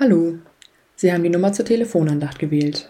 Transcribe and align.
Hallo, 0.00 0.38
Sie 0.94 1.12
haben 1.12 1.24
die 1.24 1.28
Nummer 1.28 1.52
zur 1.52 1.64
Telefonandacht 1.64 2.38
gewählt. 2.38 2.88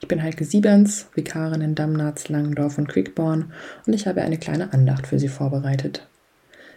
Ich 0.00 0.06
bin 0.06 0.22
Heike 0.22 0.44
Sieberns, 0.44 1.08
Vikarin 1.12 1.62
in 1.62 1.74
Damnatz, 1.74 2.28
Langendorf 2.28 2.78
und 2.78 2.88
Quickborn 2.88 3.52
und 3.88 3.92
ich 3.92 4.06
habe 4.06 4.22
eine 4.22 4.38
kleine 4.38 4.72
Andacht 4.72 5.08
für 5.08 5.18
Sie 5.18 5.26
vorbereitet. 5.26 6.06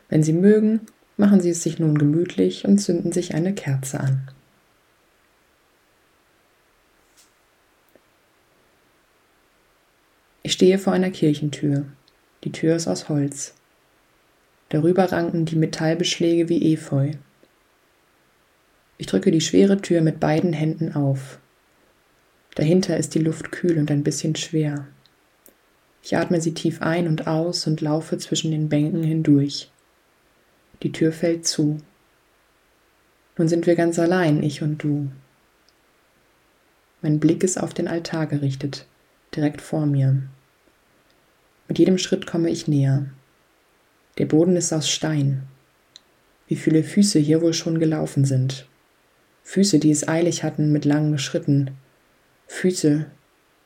Wenn 0.10 0.24
Sie 0.24 0.34
mögen, 0.34 0.88
machen 1.16 1.42
Sie 1.42 1.52
es 1.52 1.62
sich 1.62 1.78
nun 1.78 2.00
gemütlich 2.00 2.66
und 2.66 2.80
zünden 2.80 3.12
sich 3.12 3.36
eine 3.36 3.54
Kerze 3.54 4.00
an. 4.00 4.32
Ich 10.42 10.54
stehe 10.54 10.80
vor 10.80 10.94
einer 10.94 11.12
Kirchentür. 11.12 11.86
Die 12.46 12.52
Tür 12.52 12.78
ist 12.78 12.88
aus 12.88 13.10
Holz. 13.10 13.54
Darüber 14.70 15.12
ranken 15.12 15.46
die 15.46 15.56
Metallbeschläge 15.56 16.50
wie 16.50 16.74
Efeu. 16.74 17.12
Ich 18.98 19.08
drücke 19.08 19.32
die 19.32 19.42
schwere 19.42 19.80
Tür 19.82 20.02
mit 20.02 20.20
beiden 20.20 20.54
Händen 20.54 20.94
auf. 20.94 21.40
Dahinter 22.56 22.98
ist 22.98 23.14
die 23.14 23.20
Luft 23.20 23.52
kühl 23.52 23.78
und 23.78 23.92
ein 23.92 24.04
bisschen 24.04 24.36
schwer. 24.36 24.88
Ich 26.02 26.18
atme 26.18 26.42
sie 26.42 26.54
tief 26.54 26.82
ein 26.82 27.08
und 27.08 27.28
aus 27.28 27.68
und 27.68 27.82
laufe 27.82 28.18
zwischen 28.18 28.52
den 28.52 28.70
Bänken 28.70 29.04
hindurch. 29.04 29.72
Die 30.82 30.92
Tür 30.92 31.12
fällt 31.12 31.46
zu. 31.46 31.78
Nun 33.38 33.48
sind 33.48 33.68
wir 33.68 33.76
ganz 33.76 34.00
allein, 34.00 34.42
ich 34.42 34.64
und 34.64 34.82
du. 34.82 35.12
Mein 37.02 37.20
Blick 37.20 37.44
ist 37.44 37.62
auf 37.62 37.74
den 37.74 37.88
Altar 37.88 38.26
gerichtet, 38.26 38.88
direkt 39.36 39.62
vor 39.62 39.86
mir. 39.86 40.24
Mit 41.68 41.78
jedem 41.78 42.00
Schritt 42.00 42.26
komme 42.26 42.50
ich 42.50 42.68
näher. 42.68 43.06
Der 44.18 44.26
Boden 44.26 44.56
ist 44.56 44.74
aus 44.74 44.90
Stein. 44.90 45.44
Wie 46.48 46.56
viele 46.56 46.84
Füße 46.84 47.20
hier 47.20 47.42
wohl 47.42 47.54
schon 47.54 47.80
gelaufen 47.80 48.26
sind. 48.26 48.68
Füße, 49.48 49.80
die 49.80 49.92
es 49.92 50.06
eilig 50.10 50.44
hatten 50.44 50.74
mit 50.74 50.84
langen 50.84 51.18
Schritten, 51.18 51.72
Füße, 52.48 53.06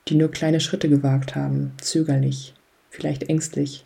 die 0.07 0.13
nur 0.13 0.29
kleine 0.29 0.59
Schritte 0.59 0.87
gewagt 0.89 1.35
haben, 1.35 1.71
zögerlich, 1.81 2.53
vielleicht 2.91 3.23
ängstlich. 3.23 3.83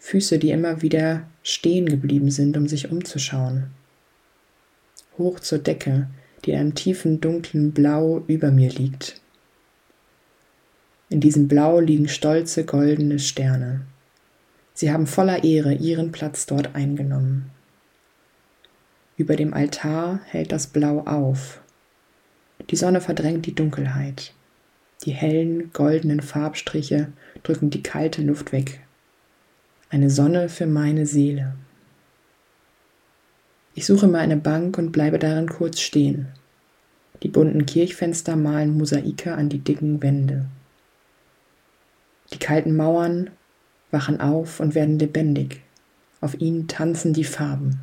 Füße, 0.00 0.40
die 0.40 0.50
immer 0.50 0.82
wieder 0.82 1.22
stehen 1.44 1.88
geblieben 1.88 2.32
sind, 2.32 2.56
um 2.56 2.66
sich 2.66 2.90
umzuschauen. 2.90 3.70
Hoch 5.18 5.38
zur 5.38 5.60
Decke, 5.60 6.10
die 6.44 6.50
in 6.50 6.58
einem 6.58 6.74
tiefen, 6.74 7.20
dunklen 7.20 7.70
Blau 7.70 8.24
über 8.26 8.50
mir 8.50 8.70
liegt. 8.70 9.20
In 11.10 11.20
diesem 11.20 11.46
Blau 11.46 11.78
liegen 11.78 12.08
stolze, 12.08 12.64
goldene 12.64 13.20
Sterne. 13.20 13.82
Sie 14.74 14.90
haben 14.90 15.06
voller 15.06 15.44
Ehre 15.44 15.74
ihren 15.74 16.10
Platz 16.10 16.46
dort 16.46 16.74
eingenommen. 16.74 17.52
Über 19.20 19.36
dem 19.36 19.52
Altar 19.52 20.20
hält 20.24 20.50
das 20.50 20.66
Blau 20.66 21.00
auf. 21.00 21.60
Die 22.70 22.76
Sonne 22.76 23.02
verdrängt 23.02 23.44
die 23.44 23.54
Dunkelheit. 23.54 24.32
Die 25.04 25.10
hellen, 25.10 25.74
goldenen 25.74 26.22
Farbstriche 26.22 27.12
drücken 27.42 27.68
die 27.68 27.82
kalte 27.82 28.22
Luft 28.22 28.50
weg. 28.50 28.80
Eine 29.90 30.08
Sonne 30.08 30.48
für 30.48 30.64
meine 30.64 31.04
Seele. 31.04 31.54
Ich 33.74 33.84
suche 33.84 34.06
mir 34.06 34.20
eine 34.20 34.38
Bank 34.38 34.78
und 34.78 34.90
bleibe 34.90 35.18
darin 35.18 35.50
kurz 35.50 35.80
stehen. 35.80 36.28
Die 37.22 37.28
bunten 37.28 37.66
Kirchfenster 37.66 38.36
malen 38.36 38.78
Mosaike 38.78 39.34
an 39.34 39.50
die 39.50 39.58
dicken 39.58 40.02
Wände. 40.02 40.46
Die 42.32 42.38
kalten 42.38 42.74
Mauern 42.74 43.28
wachen 43.90 44.18
auf 44.18 44.60
und 44.60 44.74
werden 44.74 44.98
lebendig. 44.98 45.60
Auf 46.22 46.40
ihnen 46.40 46.68
tanzen 46.68 47.12
die 47.12 47.24
Farben. 47.24 47.80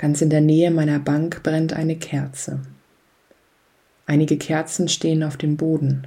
Ganz 0.00 0.22
in 0.22 0.30
der 0.30 0.40
Nähe 0.40 0.70
meiner 0.70 0.98
Bank 0.98 1.42
brennt 1.42 1.74
eine 1.74 1.94
Kerze. 1.94 2.62
Einige 4.06 4.38
Kerzen 4.38 4.88
stehen 4.88 5.22
auf 5.22 5.36
dem 5.36 5.58
Boden, 5.58 6.06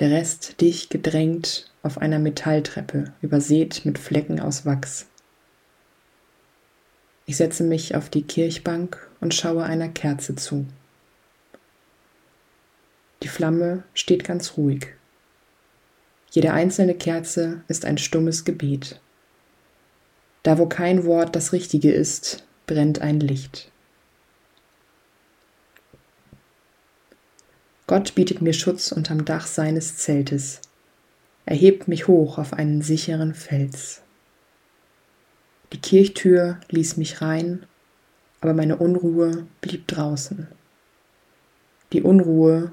der 0.00 0.10
Rest 0.10 0.60
dicht 0.60 0.90
gedrängt 0.90 1.72
auf 1.84 1.98
einer 1.98 2.18
Metalltreppe, 2.18 3.12
übersät 3.22 3.82
mit 3.84 3.96
Flecken 3.96 4.40
aus 4.40 4.66
Wachs. 4.66 5.06
Ich 7.26 7.36
setze 7.36 7.62
mich 7.62 7.94
auf 7.94 8.10
die 8.10 8.22
Kirchbank 8.24 9.08
und 9.20 9.34
schaue 9.34 9.62
einer 9.62 9.88
Kerze 9.88 10.34
zu. 10.34 10.66
Die 13.22 13.28
Flamme 13.28 13.84
steht 13.94 14.24
ganz 14.24 14.56
ruhig. 14.56 14.88
Jede 16.32 16.52
einzelne 16.52 16.96
Kerze 16.96 17.62
ist 17.68 17.84
ein 17.84 17.98
stummes 17.98 18.44
Gebet. 18.44 19.00
Da 20.42 20.58
wo 20.58 20.66
kein 20.66 21.04
Wort 21.04 21.36
das 21.36 21.52
Richtige 21.52 21.92
ist, 21.92 22.44
brennt 22.70 23.00
ein 23.00 23.18
Licht. 23.18 23.68
Gott 27.88 28.14
bietet 28.14 28.40
mir 28.40 28.52
Schutz 28.52 28.92
unterm 28.92 29.24
Dach 29.24 29.48
seines 29.48 29.96
Zeltes. 29.96 30.60
Er 31.46 31.56
hebt 31.56 31.88
mich 31.88 32.06
hoch 32.06 32.38
auf 32.38 32.52
einen 32.52 32.80
sicheren 32.80 33.34
Fels. 33.34 34.02
Die 35.72 35.80
Kirchtür 35.80 36.60
ließ 36.68 36.96
mich 36.96 37.20
rein, 37.20 37.66
aber 38.40 38.54
meine 38.54 38.76
Unruhe 38.76 39.48
blieb 39.60 39.88
draußen. 39.88 40.46
Die 41.92 42.02
Unruhe, 42.02 42.70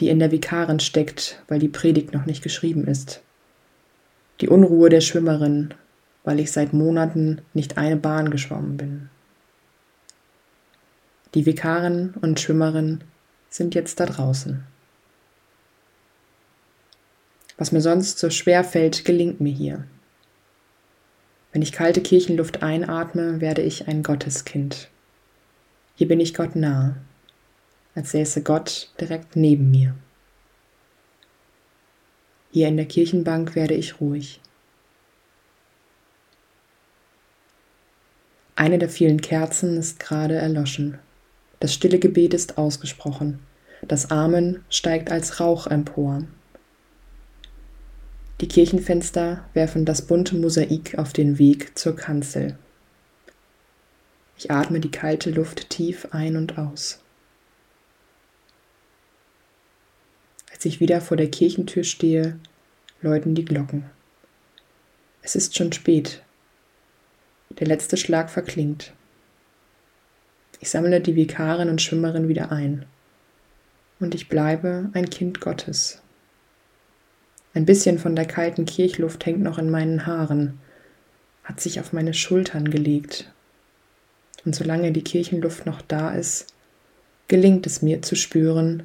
die 0.00 0.08
in 0.08 0.20
der 0.20 0.30
Vikarin 0.30 0.80
steckt, 0.80 1.42
weil 1.48 1.58
die 1.58 1.68
Predigt 1.68 2.14
noch 2.14 2.24
nicht 2.24 2.42
geschrieben 2.42 2.86
ist. 2.86 3.20
Die 4.40 4.48
Unruhe 4.48 4.88
der 4.88 5.02
Schwimmerin, 5.02 5.74
weil 6.24 6.40
ich 6.40 6.50
seit 6.50 6.72
Monaten 6.72 7.42
nicht 7.52 7.76
eine 7.76 7.98
Bahn 7.98 8.30
geschwommen 8.30 8.78
bin. 8.78 9.10
Die 11.34 11.44
Vikarin 11.44 12.14
und 12.20 12.40
Schwimmerin 12.40 13.04
sind 13.50 13.74
jetzt 13.74 14.00
da 14.00 14.06
draußen. 14.06 14.64
Was 17.58 17.72
mir 17.72 17.80
sonst 17.80 18.18
so 18.18 18.30
schwer 18.30 18.64
fällt, 18.64 19.04
gelingt 19.04 19.40
mir 19.40 19.52
hier. 19.52 19.84
Wenn 21.52 21.62
ich 21.62 21.72
kalte 21.72 22.00
Kirchenluft 22.00 22.62
einatme, 22.62 23.40
werde 23.40 23.62
ich 23.62 23.88
ein 23.88 24.02
Gotteskind. 24.02 24.88
Hier 25.96 26.06
bin 26.06 26.20
ich 26.20 26.34
Gott 26.34 26.54
nah, 26.54 26.96
als 27.94 28.12
säße 28.12 28.42
Gott 28.42 28.92
direkt 29.00 29.34
neben 29.34 29.70
mir. 29.70 29.94
Hier 32.52 32.68
in 32.68 32.76
der 32.76 32.86
Kirchenbank 32.86 33.54
werde 33.54 33.74
ich 33.74 34.00
ruhig. 34.00 34.40
Eine 38.54 38.78
der 38.78 38.88
vielen 38.88 39.20
Kerzen 39.20 39.76
ist 39.76 39.98
gerade 39.98 40.36
erloschen. 40.36 40.98
Das 41.60 41.74
stille 41.74 41.98
Gebet 41.98 42.34
ist 42.34 42.58
ausgesprochen. 42.58 43.40
Das 43.82 44.10
Amen 44.10 44.64
steigt 44.70 45.10
als 45.10 45.40
Rauch 45.40 45.66
empor. 45.66 46.24
Die 48.40 48.48
Kirchenfenster 48.48 49.44
werfen 49.54 49.84
das 49.84 50.06
bunte 50.06 50.36
Mosaik 50.36 50.96
auf 50.96 51.12
den 51.12 51.38
Weg 51.38 51.76
zur 51.76 51.96
Kanzel. 51.96 52.56
Ich 54.36 54.50
atme 54.52 54.78
die 54.78 54.92
kalte 54.92 55.30
Luft 55.30 55.70
tief 55.70 56.08
ein 56.12 56.36
und 56.36 56.58
aus. 56.58 57.02
Als 60.52 60.64
ich 60.64 60.78
wieder 60.78 61.00
vor 61.00 61.16
der 61.16 61.30
Kirchentür 61.30 61.82
stehe, 61.82 62.38
läuten 63.02 63.34
die 63.34 63.44
Glocken. 63.44 63.90
Es 65.22 65.34
ist 65.34 65.56
schon 65.56 65.72
spät. 65.72 66.22
Der 67.50 67.66
letzte 67.66 67.96
Schlag 67.96 68.30
verklingt. 68.30 68.92
Ich 70.60 70.70
sammle 70.70 71.00
die 71.00 71.16
Vikarin 71.16 71.68
und 71.68 71.80
Schwimmerin 71.80 72.28
wieder 72.28 72.50
ein. 72.50 72.86
Und 74.00 74.14
ich 74.14 74.28
bleibe 74.28 74.90
ein 74.92 75.10
Kind 75.10 75.40
Gottes. 75.40 76.02
Ein 77.54 77.64
bisschen 77.64 77.98
von 77.98 78.14
der 78.14 78.26
kalten 78.26 78.66
Kirchluft 78.66 79.24
hängt 79.26 79.40
noch 79.40 79.58
in 79.58 79.70
meinen 79.70 80.06
Haaren, 80.06 80.60
hat 81.44 81.60
sich 81.60 81.80
auf 81.80 81.92
meine 81.92 82.14
Schultern 82.14 82.70
gelegt. 82.70 83.32
Und 84.44 84.54
solange 84.54 84.92
die 84.92 85.02
Kirchenluft 85.02 85.66
noch 85.66 85.80
da 85.82 86.10
ist, 86.10 86.54
gelingt 87.26 87.66
es 87.66 87.82
mir 87.82 88.02
zu 88.02 88.16
spüren, 88.16 88.84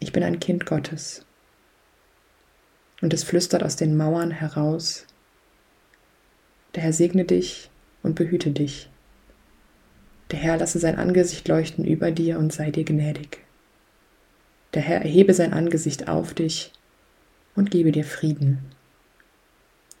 ich 0.00 0.12
bin 0.12 0.22
ein 0.22 0.40
Kind 0.40 0.66
Gottes. 0.66 1.24
Und 3.00 3.12
es 3.14 3.24
flüstert 3.24 3.62
aus 3.62 3.76
den 3.76 3.96
Mauern 3.96 4.30
heraus, 4.30 5.06
der 6.74 6.82
Herr 6.82 6.92
segne 6.92 7.24
dich 7.24 7.70
und 8.02 8.14
behüte 8.14 8.50
dich. 8.50 8.90
Der 10.30 10.38
Herr 10.38 10.58
lasse 10.58 10.78
sein 10.78 10.96
Angesicht 10.96 11.48
leuchten 11.48 11.84
über 11.84 12.10
dir 12.10 12.38
und 12.38 12.52
sei 12.52 12.70
dir 12.70 12.84
gnädig. 12.84 13.44
Der 14.74 14.82
Herr 14.82 15.00
erhebe 15.00 15.32
sein 15.32 15.52
Angesicht 15.52 16.08
auf 16.08 16.34
dich 16.34 16.72
und 17.54 17.70
gebe 17.70 17.92
dir 17.92 18.04
Frieden. 18.04 18.58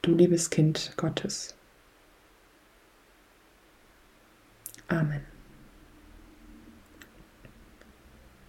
Du 0.02 0.14
liebes 0.14 0.50
Kind 0.50 0.92
Gottes. 0.96 1.54
Amen. 4.88 5.20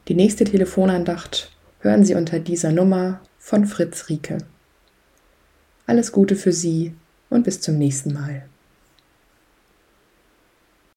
Die 0.08 0.16
nächste 0.16 0.44
Telefonandacht 0.44 1.52
hören 1.80 2.04
Sie 2.04 2.16
unter 2.16 2.40
dieser 2.40 2.72
Nummer 2.72 3.22
von 3.38 3.66
Fritz 3.66 4.10
Rieke. 4.10 4.40
Alles 5.86 6.12
Gute 6.12 6.36
für 6.36 6.52
Sie 6.52 6.94
und 7.30 7.44
bis 7.44 7.62
zum 7.62 7.78
nächsten 7.78 8.14
Mal. 8.14 8.48